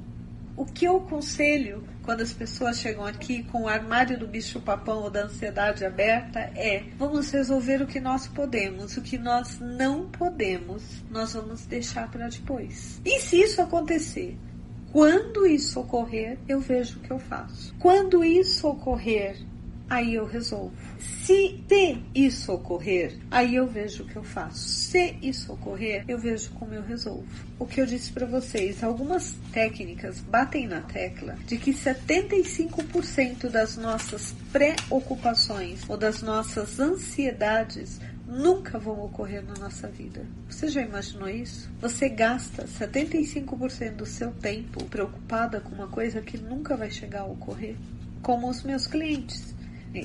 O 0.59 0.65
que 0.65 0.87
eu 0.87 0.97
aconselho 0.97 1.85
quando 2.03 2.21
as 2.21 2.33
pessoas 2.33 2.81
chegam 2.81 3.07
aqui 3.07 3.45
com 3.45 3.62
o 3.62 3.69
armário 3.69 4.19
do 4.19 4.27
bicho-papão 4.27 5.05
ou 5.05 5.09
da 5.09 5.27
ansiedade 5.27 5.85
aberta 5.85 6.41
é: 6.57 6.83
vamos 6.99 7.31
resolver 7.31 7.81
o 7.81 7.87
que 7.87 8.00
nós 8.00 8.27
podemos, 8.27 8.97
o 8.97 9.00
que 9.00 9.17
nós 9.17 9.61
não 9.61 10.09
podemos, 10.09 10.83
nós 11.12 11.35
vamos 11.35 11.65
deixar 11.65 12.11
para 12.11 12.29
depois. 12.29 13.00
E 13.05 13.21
se 13.21 13.41
isso 13.41 13.62
acontecer? 13.62 14.37
Quando 14.91 15.47
isso 15.47 15.79
ocorrer, 15.79 16.37
eu 16.49 16.59
vejo 16.59 16.99
o 16.99 17.03
que 17.03 17.12
eu 17.12 17.21
faço. 17.21 17.73
Quando 17.79 18.25
isso 18.25 18.67
ocorrer, 18.67 19.38
aí 19.88 20.14
eu 20.14 20.26
resolvo. 20.26 20.73
Se 20.99 21.62
te 21.66 22.02
isso 22.14 22.52
ocorrer, 22.52 23.16
aí 23.30 23.54
eu 23.54 23.66
vejo 23.66 24.02
o 24.02 24.07
que 24.07 24.16
eu 24.16 24.25
faço. 24.25 24.59
Se 24.59 25.16
isso 25.23 25.52
ocorrer, 25.52 26.04
eu 26.09 26.18
vejo 26.18 26.50
como 26.52 26.75
eu 26.75 26.83
resolvo. 26.83 27.26
O 27.59 27.66
que 27.66 27.80
eu 27.80 27.87
disse 27.87 28.12
para 28.12 28.26
vocês, 28.26 28.83
algumas 28.83 29.35
técnicas 29.52 30.21
batem 30.21 30.66
na 30.66 30.80
tecla 30.80 31.37
de 31.47 31.57
que 31.57 31.73
75% 31.73 33.49
das 33.49 33.76
nossas 33.76 34.35
preocupações 34.52 35.80
ou 35.88 35.97
das 35.97 36.23
nossas 36.23 36.78
ansiedades 36.78 38.00
nunca 38.26 38.78
vão 38.78 39.02
ocorrer 39.04 39.42
na 39.42 39.54
nossa 39.54 39.88
vida. 39.88 40.25
Você 40.49 40.68
já 40.68 40.83
imaginou 40.83 41.28
isso? 41.28 41.71
Você 41.80 42.11
gasta 42.11 42.64
75% 42.64 43.97
do 43.97 44.07
seu 44.07 44.30
tempo 44.33 44.85
preocupada 44.85 45.61
com 45.61 45.75
uma 45.75 45.88
coisa 45.88 46.21
que 46.21 46.37
nunca 46.37 46.76
vai 46.76 46.90
chegar 46.90 47.23
a 47.23 47.26
ocorrer, 47.26 47.75
como 48.21 48.50
os 48.50 48.62
meus 48.62 48.87
clientes. 48.87 49.58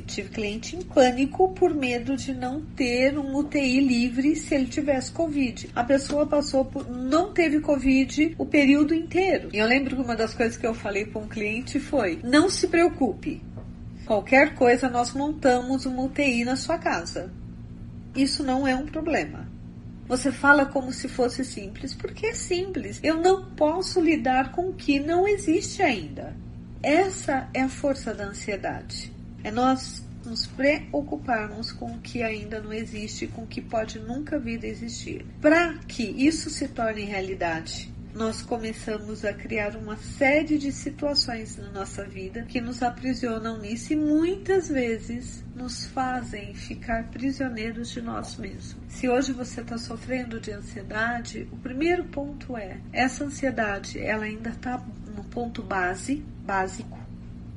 Tive 0.06 0.30
cliente 0.30 0.76
em 0.76 0.82
pânico 0.82 1.50
por 1.50 1.74
medo 1.74 2.16
de 2.16 2.34
não 2.34 2.62
ter 2.62 3.18
um 3.18 3.36
UTI 3.36 3.82
livre 3.82 4.36
se 4.36 4.56
ele 4.56 4.68
tivesse 4.68 5.12
Covid. 5.12 5.70
A 5.76 5.84
pessoa 5.84 6.26
passou 6.26 6.66
por. 6.66 6.90
não 6.90 7.34
teve 7.34 7.60
Covid 7.60 8.36
o 8.38 8.46
período 8.46 8.94
inteiro. 8.94 9.50
E 9.52 9.58
eu 9.58 9.68
lembro 9.68 9.96
que 9.96 10.02
uma 10.02 10.16
das 10.16 10.34
coisas 10.34 10.58
que 10.58 10.66
eu 10.66 10.74
falei 10.74 11.06
para 11.06 11.22
um 11.22 11.28
cliente 11.28 11.80
foi: 11.80 12.20
não 12.24 12.50
se 12.50 12.68
preocupe. 12.68 13.42
Qualquer 14.06 14.56
coisa, 14.56 14.90
nós 14.90 15.14
montamos 15.14 15.86
uma 15.86 16.04
UTI 16.04 16.44
na 16.44 16.56
sua 16.56 16.78
casa. 16.78 17.32
Isso 18.16 18.44
não 18.44 18.68
é 18.68 18.76
um 18.76 18.86
problema. 18.86 19.48
Você 20.08 20.32
fala 20.32 20.66
como 20.66 20.92
se 20.92 21.08
fosse 21.08 21.46
simples, 21.46 21.94
porque 21.94 22.28
é 22.28 22.34
simples. 22.34 23.00
Eu 23.02 23.18
não 23.18 23.46
posso 23.52 24.02
lidar 24.02 24.52
com 24.52 24.70
o 24.70 24.74
que 24.74 25.00
não 25.00 25.28
existe 25.28 25.82
ainda. 25.82 26.36
Essa 26.82 27.48
é 27.54 27.62
a 27.62 27.70
força 27.70 28.14
da 28.14 28.26
ansiedade. 28.26 29.13
É 29.44 29.52
nós 29.52 30.04
nos 30.26 30.48
preocuparmos 30.48 31.72
com 31.72 31.92
o 31.92 32.00
que 32.00 32.24
ainda 32.24 32.62
não 32.62 32.72
existe, 32.72 33.28
com 33.28 33.44
o 33.44 33.48
que 33.48 33.62
pode 33.62 34.00
nunca 34.00 34.40
vir 34.40 34.64
a 34.64 34.68
existir. 34.68 35.26
Para 35.42 35.78
que 35.88 36.04
isso 36.04 36.50
se 36.50 36.68
torne 36.70 37.04
realidade, 37.04 37.94
nós 38.14 38.44
começamos 38.44 39.26
a 39.26 39.34
criar 39.34 39.76
uma 39.76 39.98
série 39.98 40.58
de 40.58 40.72
situações 40.72 41.58
na 41.58 41.72
nossa 41.72 42.04
vida 42.04 42.44
que 42.44 42.62
nos 42.62 42.84
aprisionam 42.84 43.58
nisso 43.58 43.94
e 43.94 43.96
muitas 43.96 44.70
vezes 44.70 45.44
nos 45.56 45.86
fazem 45.86 46.54
ficar 46.54 47.10
prisioneiros 47.10 47.90
de 47.90 48.02
nós 48.02 48.38
mesmos. 48.38 48.76
Se 48.88 49.10
hoje 49.10 49.34
você 49.34 49.62
está 49.62 49.78
sofrendo 49.78 50.40
de 50.40 50.52
ansiedade, 50.52 51.48
o 51.52 51.58
primeiro 51.58 52.04
ponto 52.06 52.56
é 52.56 52.80
essa 52.92 53.24
ansiedade, 53.24 54.00
ela 54.00 54.26
ainda 54.26 54.52
está 54.52 54.84
no 55.16 55.24
ponto 55.24 55.64
base, 55.64 56.24
básico 56.46 57.03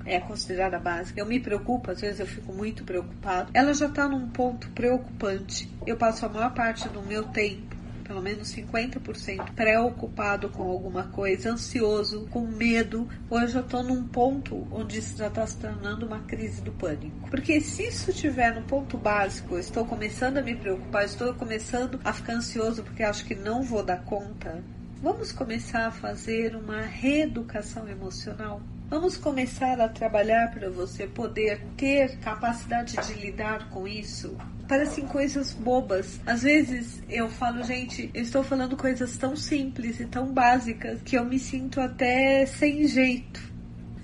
é 0.06 0.20
considerada 0.20 0.78
básica. 0.78 1.20
Eu 1.20 1.26
me 1.26 1.40
preocupo, 1.40 1.90
às 1.90 2.00
vezes 2.00 2.20
eu 2.20 2.26
fico 2.26 2.52
muito 2.52 2.84
preocupado. 2.84 3.50
Ela 3.52 3.74
já 3.74 3.86
está 3.86 4.08
num 4.08 4.28
ponto 4.28 4.68
preocupante. 4.70 5.68
Eu 5.86 5.96
passo 5.96 6.24
a 6.24 6.28
maior 6.28 6.54
parte 6.54 6.88
do 6.88 7.02
meu 7.02 7.24
tempo 7.24 7.76
pelo 8.06 8.22
menos 8.22 8.54
50% 8.54 9.52
preocupado 9.54 10.48
com 10.48 10.62
alguma 10.62 11.04
coisa, 11.04 11.50
ansioso, 11.50 12.26
com 12.30 12.46
medo, 12.46 13.08
ou 13.28 13.40
eu 13.40 13.60
estou 13.60 13.82
num 13.82 14.06
ponto 14.06 14.66
onde 14.70 14.98
isso 14.98 15.16
já 15.16 15.26
está 15.26 15.46
se 15.46 15.56
tornando 15.56 16.06
uma 16.06 16.20
crise 16.20 16.62
do 16.62 16.70
pânico. 16.72 17.28
Porque 17.28 17.60
se 17.60 17.88
isso 17.88 18.10
estiver 18.10 18.54
no 18.54 18.62
ponto 18.62 18.96
básico, 18.96 19.58
estou 19.58 19.84
começando 19.84 20.38
a 20.38 20.42
me 20.42 20.54
preocupar, 20.54 21.04
estou 21.04 21.34
começando 21.34 22.00
a 22.04 22.12
ficar 22.12 22.34
ansioso 22.34 22.82
porque 22.84 23.02
acho 23.02 23.24
que 23.24 23.34
não 23.34 23.62
vou 23.62 23.82
dar 23.82 24.04
conta, 24.04 24.62
vamos 25.02 25.32
começar 25.32 25.86
a 25.86 25.90
fazer 25.90 26.56
uma 26.56 26.80
reeducação 26.80 27.88
emocional. 27.88 28.60
Vamos 28.88 29.16
começar 29.16 29.80
a 29.80 29.88
trabalhar 29.88 30.52
para 30.52 30.70
você 30.70 31.08
poder 31.08 31.60
ter 31.76 32.18
capacidade 32.18 32.96
de 32.96 33.14
lidar 33.14 33.68
com 33.70 33.86
isso. 33.86 34.36
Parecem 34.68 35.06
coisas 35.06 35.52
bobas. 35.52 36.20
Às 36.24 36.42
vezes 36.42 37.02
eu 37.08 37.28
falo, 37.28 37.64
gente, 37.64 38.10
eu 38.14 38.22
estou 38.22 38.44
falando 38.44 38.76
coisas 38.76 39.16
tão 39.16 39.34
simples 39.34 39.98
e 39.98 40.06
tão 40.06 40.32
básicas 40.32 41.00
que 41.04 41.16
eu 41.16 41.24
me 41.24 41.38
sinto 41.38 41.80
até 41.80 42.46
sem 42.46 42.86
jeito. 42.86 43.40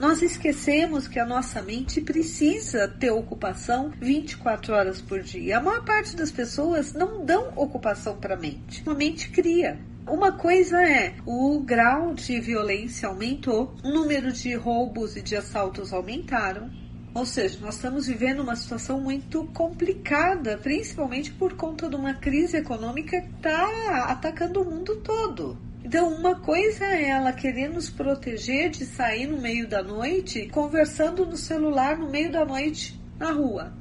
Nós 0.01 0.21
esquecemos 0.21 1.07
que 1.07 1.21
a 1.21 1.25
nossa 1.25 1.63
mente 1.63 2.01
precisa 2.01 2.89
ter 2.89 3.13
ocupação 3.13 3.93
24 4.01 4.75
horas 4.75 5.01
por 5.01 5.21
dia. 5.23 5.59
A 5.59 5.61
maior 5.61 5.85
parte 5.85 6.17
das 6.17 6.33
pessoas 6.33 6.93
não 6.93 7.25
dão 7.25 7.53
ocupação 7.55 8.17
para 8.17 8.35
a 8.35 8.37
mente. 8.37 8.83
A 8.85 8.95
mente 8.95 9.29
cria. 9.31 9.79
Uma 10.07 10.33
coisa 10.33 10.83
é, 10.83 11.15
o 11.25 11.61
grau 11.61 12.13
de 12.13 12.41
violência 12.41 13.09
aumentou, 13.09 13.73
o 13.85 13.89
número 13.89 14.33
de 14.33 14.53
roubos 14.55 15.17
e 15.17 15.23
de 15.23 15.37
assaltos 15.37 15.93
aumentaram. 15.93 16.71
Ou 17.15 17.25
seja, 17.25 17.59
nós 17.61 17.77
estamos 17.77 18.07
vivendo 18.09 18.41
uma 18.41 18.57
situação 18.57 19.01
muito 19.01 19.45
complicada, 19.55 20.59
principalmente 20.59 21.31
por 21.33 21.55
conta 21.55 21.89
de 21.89 21.95
uma 21.95 22.15
crise 22.15 22.57
econômica 22.57 23.21
que 23.21 23.31
está 23.37 24.07
atacando 24.09 24.63
o 24.63 24.65
mundo 24.65 24.97
todo. 24.97 25.57
Então, 25.85 26.13
uma 26.15 26.35
coisa 26.35 26.85
é 26.85 27.11
ela 27.11 27.33
querer 27.33 27.69
nos 27.69 27.89
proteger 27.89 28.71
de 28.71 28.85
sair 28.85 29.27
no 29.27 29.41
meio 29.41 29.69
da 29.69 29.83
noite 29.83 30.49
conversando 30.49 31.25
no 31.25 31.37
celular 31.37 31.97
no 31.97 32.11
meio 32.11 32.33
da 32.33 32.45
noite 32.45 33.01
na 33.19 33.31
rua. 33.31 33.73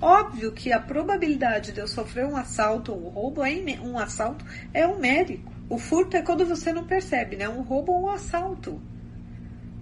Óbvio 0.00 0.52
que 0.52 0.72
a 0.72 0.80
probabilidade 0.80 1.72
de 1.72 1.80
eu 1.80 1.86
sofrer 1.86 2.24
um 2.24 2.36
assalto 2.36 2.92
ou 2.92 3.06
um 3.06 3.08
roubo 3.10 3.44
é 3.44 3.52
um 3.82 3.98
assalto 3.98 4.44
é 4.72 4.86
um 4.86 4.98
médico. 4.98 5.49
O 5.70 5.78
furto 5.78 6.16
é 6.16 6.22
quando 6.22 6.44
você 6.44 6.72
não 6.72 6.84
percebe, 6.84 7.36
né? 7.36 7.48
Um 7.48 7.62
roubo 7.62 7.92
ou 7.92 8.02
um 8.02 8.10
assalto. 8.10 8.82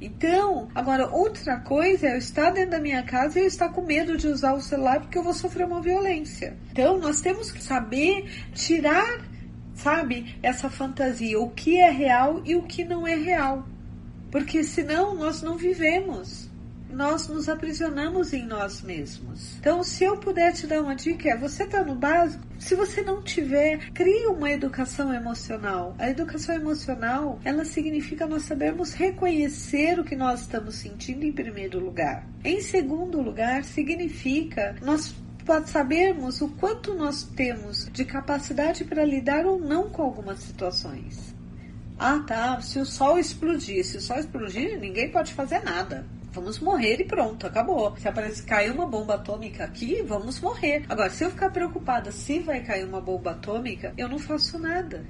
Então, 0.00 0.68
agora 0.75 1.09
outra 1.09 1.59
coisa 1.59 2.09
é 2.09 2.12
eu 2.12 2.18
estar 2.18 2.50
dentro 2.50 2.73
da 2.73 2.78
minha 2.78 3.02
casa 3.02 3.38
e 3.38 3.42
eu 3.42 3.49
estar 3.49 3.71
com 3.71 3.80
medo 3.80 4.14
de 4.16 4.28
usar 4.28 4.52
o 4.52 4.61
celular 4.61 5.00
porque 5.00 5.16
eu 5.16 5.23
vou 5.23 5.33
sofrer 5.33 5.66
uma 5.66 5.80
violência. 5.80 6.57
Então, 6.71 6.99
nós 6.99 7.23
temos 7.23 7.50
que 7.50 7.62
saber 7.62 8.30
tirar, 8.52 9.25
sabe, 9.75 10.38
essa 10.42 10.68
fantasia, 10.68 11.40
o 11.40 11.49
que 11.49 11.80
é 11.80 11.90
real 11.90 12.42
e 12.45 12.54
o 12.54 12.62
que 12.62 12.85
não 12.85 13.07
é 13.07 13.16
real. 13.16 13.66
Porque 14.30 14.62
senão 14.62 15.14
nós 15.14 15.40
não 15.40 15.57
vivemos 15.57 16.48
nós 16.90 17.28
nos 17.28 17.49
aprisionamos 17.49 18.33
em 18.33 18.47
nós 18.47 18.83
mesmos. 18.83 19.57
Então, 19.59 19.83
se 19.83 20.04
eu 20.04 20.16
puder 20.16 20.52
te 20.52 20.66
dar 20.66 20.83
uma 20.83 20.95
dica, 20.95 21.30
é 21.30 21.37
você 21.37 21.64
está 21.64 21.85
no 21.85 21.95
básico. 21.95 22.42
Se 22.59 22.75
você 22.75 23.02
não 23.02 23.23
tiver, 23.23 23.90
crie 23.92 24.26
uma 24.26 24.50
educação 24.50 25.12
emocional. 25.12 25.95
A 25.99 26.11
educação 26.11 26.54
emocional, 26.54 27.38
ela 27.45 27.64
significa 27.64 28.26
nós 28.26 28.45
sabermos 28.45 28.92
reconhecer 28.92 29.99
o 29.99 30.04
que 30.04 30.16
nós 30.16 30.40
estamos 30.40 30.75
sentindo 30.76 31.25
em 31.25 31.33
primeiro 31.33 31.78
lugar. 31.78 32.26
Em 32.45 32.61
segundo 32.61 33.21
lugar, 33.21 33.64
significa 33.64 34.75
nós 34.83 35.14
sabermos 35.66 36.42
o 36.42 36.49
quanto 36.49 36.95
nós 36.95 37.23
temos 37.23 37.88
de 37.90 38.04
capacidade 38.04 38.85
para 38.85 39.04
lidar 39.04 39.47
ou 39.47 39.59
não 39.59 39.88
com 39.88 40.02
algumas 40.02 40.40
situações. 40.40 41.35
Ah, 41.99 42.23
tá. 42.26 42.61
Se 42.61 42.78
o 42.78 42.87
sol 42.87 43.18
explodir, 43.18 43.85
se 43.85 43.97
o 43.97 44.00
sol 44.00 44.18
explodir, 44.18 44.78
ninguém 44.78 45.11
pode 45.11 45.33
fazer 45.33 45.64
nada. 45.64 46.07
Vamos 46.31 46.59
morrer 46.61 47.01
e 47.01 47.05
pronto, 47.05 47.47
acabou. 47.47 47.97
Se 47.97 48.07
aparecer 48.07 48.45
cair 48.45 48.71
uma 48.71 48.87
bomba 48.87 49.15
atômica 49.15 49.65
aqui, 49.65 50.03
vamos 50.03 50.41
morrer. 50.41 50.85
Agora, 50.89 51.11
se 51.11 51.25
eu 51.25 51.31
ficar 51.31 51.51
preocupada 51.51 52.13
se 52.13 52.39
vai 52.41 52.63
cair 52.63 52.85
uma 52.85 53.01
bomba 53.01 53.31
atômica, 53.31 53.95
eu 53.97 54.09
não 54.09 54.19
faço 54.19 54.59
nada. 54.59 55.05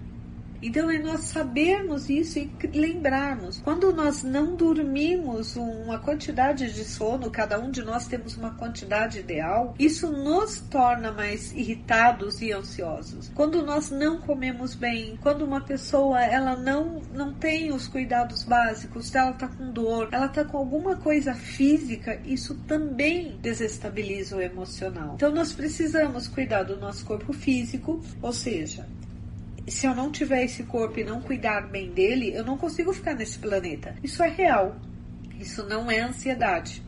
Então 0.60 0.90
é 0.90 0.98
nós 0.98 1.20
sabermos 1.20 2.08
isso 2.10 2.38
e 2.38 2.50
lembrarmos. 2.74 3.60
Quando 3.60 3.92
nós 3.92 4.22
não 4.22 4.56
dormimos 4.56 5.56
uma 5.56 5.98
quantidade 5.98 6.72
de 6.72 6.84
sono, 6.84 7.30
cada 7.30 7.58
um 7.58 7.70
de 7.70 7.82
nós 7.82 8.06
temos 8.06 8.36
uma 8.36 8.54
quantidade 8.54 9.20
ideal, 9.20 9.74
isso 9.78 10.10
nos 10.10 10.60
torna 10.60 11.12
mais 11.12 11.52
irritados 11.52 12.40
e 12.42 12.52
ansiosos. 12.52 13.30
Quando 13.34 13.64
nós 13.64 13.90
não 13.90 14.18
comemos 14.18 14.74
bem, 14.74 15.16
quando 15.22 15.44
uma 15.44 15.60
pessoa 15.60 16.22
ela 16.22 16.56
não 16.56 17.00
não 17.14 17.32
tem 17.32 17.72
os 17.72 17.86
cuidados 17.86 18.42
básicos, 18.42 19.14
ela 19.14 19.30
está 19.30 19.48
com 19.48 19.70
dor, 19.70 20.08
ela 20.12 20.26
está 20.26 20.44
com 20.44 20.56
alguma 20.56 20.96
coisa 20.96 21.34
física, 21.34 22.20
isso 22.24 22.54
também 22.66 23.38
desestabiliza 23.40 24.36
o 24.36 24.40
emocional. 24.40 25.14
Então 25.14 25.32
nós 25.32 25.52
precisamos 25.52 26.28
cuidar 26.28 26.64
do 26.64 26.76
nosso 26.76 27.04
corpo 27.04 27.32
físico, 27.32 28.02
ou 28.20 28.32
seja, 28.32 28.86
se 29.70 29.86
eu 29.86 29.94
não 29.94 30.10
tiver 30.10 30.44
esse 30.44 30.62
corpo 30.64 30.98
e 30.98 31.04
não 31.04 31.20
cuidar 31.20 31.68
bem 31.68 31.90
dele, 31.90 32.32
eu 32.34 32.44
não 32.44 32.56
consigo 32.56 32.92
ficar 32.92 33.14
nesse 33.14 33.38
planeta. 33.38 33.94
Isso 34.02 34.22
é 34.22 34.28
real. 34.28 34.76
Isso 35.38 35.64
não 35.64 35.90
é 35.90 36.00
ansiedade. 36.00 36.82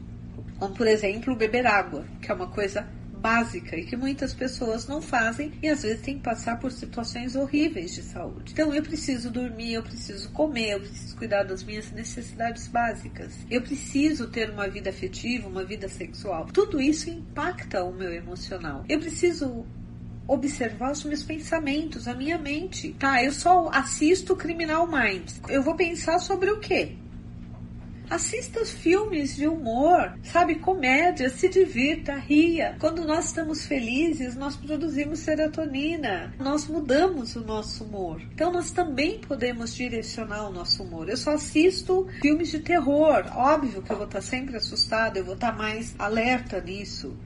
Como, 0.59 0.75
por 0.75 0.87
exemplo, 0.87 1.35
beber 1.37 1.67
água, 1.67 2.05
que 2.21 2.31
é 2.31 2.35
uma 2.35 2.49
coisa 2.49 2.87
básica 3.21 3.77
e 3.77 3.85
que 3.85 3.97
muitas 3.97 4.33
pessoas 4.33 4.89
não 4.89 5.03
fazem 5.03 5.53
e 5.63 5.69
às 5.69 5.83
vezes 5.83 6.01
tem 6.01 6.17
que 6.17 6.23
passar 6.23 6.59
por 6.59 6.73
situações 6.73 7.37
horríveis 7.37 7.95
de 7.95 8.03
saúde. 8.03 8.53
Então 8.53 8.75
eu 8.75 8.83
preciso 8.83 9.31
dormir, 9.31 9.75
eu 9.75 9.83
preciso 9.83 10.31
comer, 10.31 10.73
eu 10.73 10.81
preciso 10.81 11.17
cuidar 11.17 11.43
das 11.43 11.63
minhas 11.63 11.91
necessidades 11.93 12.67
básicas. 12.67 13.35
Eu 13.51 13.61
preciso 13.61 14.29
ter 14.29 14.51
uma 14.51 14.69
vida 14.69 14.91
afetiva, 14.91 15.49
uma 15.49 15.65
vida 15.65 15.89
sexual. 15.89 16.47
Tudo 16.47 16.81
isso 16.81 17.11
impacta 17.11 17.85
o 17.85 17.93
meu 17.93 18.13
emocional. 18.13 18.85
Eu 18.89 18.99
preciso 18.99 19.67
observar 20.31 20.93
os 20.93 21.03
meus 21.03 21.25
pensamentos, 21.25 22.07
a 22.07 22.15
minha 22.15 22.39
mente. 22.39 22.95
Tá, 22.99 23.23
eu 23.23 23.33
só 23.33 23.69
assisto 23.73 24.37
Criminal 24.37 24.87
Minds. 24.87 25.41
Eu 25.49 25.63
vou 25.63 25.75
pensar 25.75 26.21
sobre 26.21 26.51
o 26.51 26.61
quê? 26.61 26.97
Assista 28.09 28.65
filmes 28.65 29.37
de 29.37 29.47
humor, 29.47 30.19
sabe, 30.25 30.57
comédia, 30.57 31.31
se 31.31 31.49
divirta, 31.49 32.17
ria. 32.17 32.77
Quando 32.81 33.05
nós 33.05 33.27
estamos 33.27 33.67
felizes, 33.67 34.35
nós 34.35 34.57
produzimos 34.57 35.21
serotonina, 35.21 36.35
nós 36.37 36.67
mudamos 36.67 37.37
o 37.37 37.41
nosso 37.41 37.85
humor. 37.85 38.21
Então 38.33 38.51
nós 38.53 38.73
também 38.73 39.21
podemos 39.21 39.73
direcionar 39.77 40.49
o 40.49 40.53
nosso 40.53 40.83
humor. 40.83 41.09
Eu 41.09 41.17
só 41.17 41.35
assisto 41.35 42.09
filmes 42.21 42.51
de 42.51 42.59
terror, 42.59 43.25
óbvio 43.37 43.81
que 43.81 43.93
eu 43.93 43.97
vou 43.97 44.07
estar 44.07 44.21
sempre 44.21 44.57
assustada, 44.57 45.21
eu 45.21 45.25
vou 45.25 45.35
estar 45.35 45.57
mais 45.57 45.95
alerta 45.97 46.61
nisso. 46.61 47.17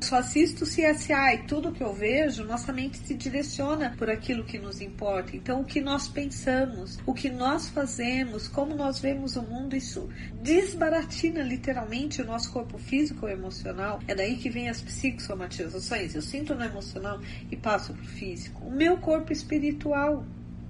Só 0.00 0.16
assisto 0.16 0.64
CSI 0.64 1.34
e 1.34 1.38
tudo 1.48 1.72
que 1.72 1.82
eu 1.82 1.92
vejo, 1.92 2.44
nossa 2.44 2.72
mente 2.72 2.98
se 2.98 3.14
direciona 3.14 3.94
por 3.96 4.10
aquilo 4.10 4.44
que 4.44 4.58
nos 4.58 4.80
importa. 4.80 5.36
Então, 5.36 5.60
o 5.60 5.64
que 5.64 5.80
nós 5.80 6.06
pensamos, 6.06 6.98
o 7.06 7.14
que 7.14 7.30
nós 7.30 7.68
fazemos, 7.68 8.46
como 8.46 8.74
nós 8.74 9.00
vemos 9.00 9.36
o 9.36 9.42
mundo, 9.42 9.74
isso 9.74 10.08
desbaratina 10.42 11.42
literalmente 11.42 12.22
o 12.22 12.26
nosso 12.26 12.52
corpo 12.52 12.78
físico 12.78 13.26
e 13.28 13.32
emocional. 13.32 14.00
É 14.06 14.14
daí 14.14 14.36
que 14.36 14.50
vem 14.50 14.68
as 14.68 14.80
psicossomatizações. 14.80 16.14
Eu 16.14 16.22
sinto 16.22 16.54
no 16.54 16.64
emocional 16.64 17.20
e 17.50 17.56
passo 17.56 17.92
para 17.92 18.02
o 18.02 18.06
físico. 18.06 18.64
O 18.64 18.70
meu 18.70 18.98
corpo 18.98 19.32
espiritual 19.32 20.24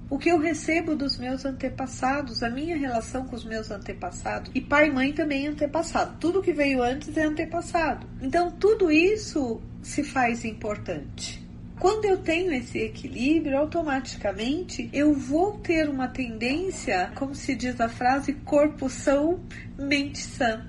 o 0.09 0.17
que 0.17 0.29
eu 0.29 0.39
recebo 0.39 0.95
dos 0.95 1.17
meus 1.17 1.43
antepassados, 1.45 2.41
a 2.41 2.49
minha 2.49 2.77
relação 2.77 3.25
com 3.25 3.35
os 3.35 3.43
meus 3.43 3.69
antepassados. 3.69 4.51
E 4.55 4.61
pai 4.61 4.87
e 4.87 4.91
mãe 4.91 5.11
também 5.11 5.45
é 5.45 5.49
antepassado. 5.49 6.17
Tudo 6.19 6.41
que 6.41 6.53
veio 6.53 6.81
antes 6.81 7.15
é 7.17 7.23
antepassado. 7.23 8.07
Então, 8.21 8.51
tudo 8.51 8.89
isso 8.89 9.61
se 9.81 10.03
faz 10.03 10.45
importante. 10.45 11.45
Quando 11.79 12.05
eu 12.05 12.17
tenho 12.17 12.51
esse 12.53 12.79
equilíbrio, 12.79 13.57
automaticamente 13.57 14.89
eu 14.91 15.13
vou 15.13 15.59
ter 15.59 15.87
uma 15.87 16.07
tendência, 16.07 17.11
como 17.13 17.35
se 17.35 17.55
diz 17.55 17.79
a 17.79 17.87
frase, 17.87 18.33
corpo 18.33 18.89
são, 18.89 19.39
mente 19.77 20.19
sã. 20.19 20.65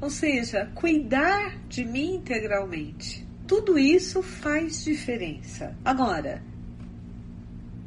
Ou 0.00 0.10
seja, 0.10 0.70
cuidar 0.74 1.58
de 1.68 1.84
mim 1.84 2.16
integralmente. 2.16 3.26
Tudo 3.46 3.78
isso 3.78 4.22
faz 4.22 4.84
diferença. 4.84 5.76
Agora, 5.84 6.42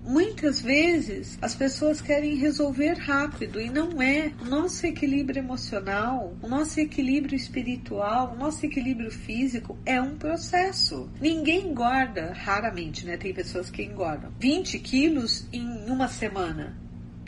Muitas 0.03 0.61
vezes 0.61 1.37
as 1.41 1.55
pessoas 1.55 2.01
querem 2.01 2.35
resolver 2.35 2.93
rápido 2.93 3.61
e 3.61 3.69
não 3.69 4.01
é. 4.01 4.31
O 4.41 4.45
nosso 4.45 4.85
equilíbrio 4.85 5.39
emocional, 5.39 6.35
o 6.41 6.47
nosso 6.47 6.79
equilíbrio 6.79 7.35
espiritual, 7.35 8.33
o 8.33 8.37
nosso 8.37 8.65
equilíbrio 8.65 9.11
físico 9.11 9.77
é 9.85 10.01
um 10.01 10.17
processo. 10.17 11.09
Ninguém 11.21 11.67
engorda, 11.67 12.33
raramente, 12.33 13.05
né? 13.05 13.15
Tem 13.17 13.33
pessoas 13.33 13.69
que 13.69 13.83
engordam 13.83 14.31
20 14.39 14.79
quilos 14.79 15.45
em 15.53 15.65
uma 15.87 16.07
semana. 16.07 16.80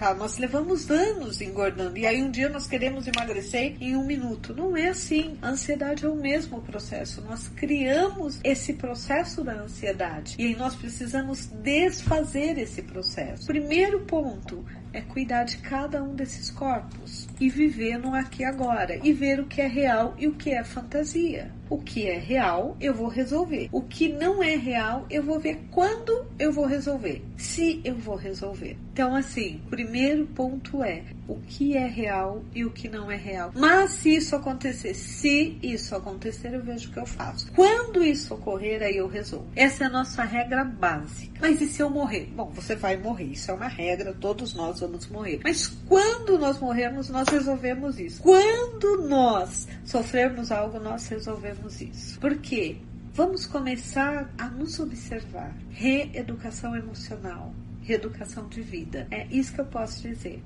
Tá, 0.03 0.13
nós 0.13 0.38
levamos 0.38 0.91
anos 0.91 1.39
engordando 1.39 1.98
e 1.98 2.05
aí 2.05 2.22
um 2.22 2.29
dia 2.29 2.50
nós 2.50 2.67
queremos 2.67 3.07
emagrecer 3.07 3.77
em 3.79 3.95
um 3.95 4.05
minuto. 4.05 4.53
Não 4.53 4.75
é 4.75 4.89
assim. 4.89 5.38
A 5.41 5.51
ansiedade 5.51 6.03
é 6.03 6.10
o 6.10 6.13
mesmo 6.13 6.62
processo. 6.62 7.22
Nós 7.22 7.48
criamos 7.48 8.38
esse 8.43 8.74
processo 8.74 9.45
da 9.45 9.53
ansiedade 9.53 10.36
e 10.38 10.48
aí 10.48 10.57
nós 10.57 10.75
precisamos 10.75 11.45
desfazer 11.45 12.57
esse 12.57 12.81
processo. 12.81 13.48
Primeiro 13.48 14.01
ponto 14.01 14.65
é 14.94 15.02
cuidar 15.02 15.44
de 15.44 15.58
cada 15.58 16.02
um 16.04 16.16
desses 16.16 16.50
corpos 16.52 17.28
e 17.40 17.50
viver 17.50 17.98
no 17.98 18.14
aqui 18.14 18.44
e 18.44 18.46
agora 18.46 19.00
e 19.04 19.12
ver 19.12 19.40
o 19.40 19.46
que 19.46 19.60
é 19.60 19.68
real 19.68 20.14
e 20.18 20.27
o 20.27 20.34
que 20.34 20.51
é 20.51 20.64
fantasia. 20.64 21.51
O 21.70 21.77
que 21.79 22.08
é 22.08 22.20
real, 22.20 22.77
eu 22.79 22.94
vou 22.94 23.08
resolver. 23.08 23.68
O 23.72 23.82
que 23.82 24.08
não 24.08 24.44
é 24.44 24.56
real, 24.56 25.08
eu 25.10 25.24
vou 25.24 25.40
ver 25.40 25.60
quando 25.72 26.27
eu 26.38 26.51
vou 26.51 26.66
resolver. 26.66 27.25
Se 27.36 27.82
eu 27.84 27.96
vou 27.96 28.16
resolver. 28.16 28.77
Então, 28.92 29.16
assim, 29.16 29.60
primeiro 29.72 30.27
ponto 30.27 30.84
é 30.84 31.03
o 31.27 31.36
que 31.40 31.75
é 31.75 31.88
real 31.88 32.44
e 32.53 32.64
o 32.64 32.70
que 32.70 32.88
não 32.88 33.10
é 33.10 33.16
real. 33.16 33.51
Mas 33.56 33.90
se 33.92 34.18
isso 34.18 34.36
acontecer, 34.36 34.94
se 34.94 35.58
isso 35.64 35.96
acontecer, 35.96 36.53
eu 36.53 36.62
vejo 36.62 36.90
o 36.90 36.94
que 36.94 37.00
eu 37.00 37.06
faço. 37.08 37.51
Quando 37.53 38.03
isso 38.03 38.36
ocorrer, 38.36 38.84
aí 38.84 38.98
eu 38.98 39.08
resolvo. 39.08 39.48
Essa 39.56 39.86
é 39.86 39.88
a 39.88 39.90
nossa 39.90 40.24
regra 40.24 40.64
básica. 40.64 41.40
Mas 41.42 41.60
e 41.60 41.66
se 41.66 41.82
eu 41.82 41.90
morrer? 41.90 42.32
Bom, 42.36 42.51
você 42.51 42.75
vai 42.75 42.98
morrer. 42.98 43.32
Isso 43.32 43.50
é 43.50 43.53
uma 43.53 43.68
regra, 43.68 44.14
todos 44.14 44.53
nós 44.53 44.82
vamos 44.83 45.07
morrer. 45.07 45.39
Mas 45.43 45.67
quando 45.87 46.37
nós 46.37 46.59
morrermos, 46.59 47.09
nós 47.09 47.27
resolvemos 47.27 48.00
isso. 48.00 48.22
Quando 48.22 49.07
nós 49.07 49.67
sofrermos 49.85 50.51
algo, 50.51 50.79
nós 50.79 51.07
resolvemos 51.07 51.81
isso. 51.81 52.19
Por 52.19 52.37
quê? 52.37 52.77
Vamos 53.13 53.46
começar 53.46 54.33
a 54.37 54.48
nos 54.48 54.79
observar. 54.79 55.55
Reeducação 55.69 56.75
emocional, 56.75 57.53
reeducação 57.81 58.48
de 58.48 58.61
vida. 58.61 59.07
É 59.11 59.27
isso 59.27 59.53
que 59.53 59.61
eu 59.61 59.65
posso 59.65 60.01
dizer. 60.01 60.41